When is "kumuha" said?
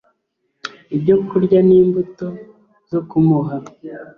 3.09-3.55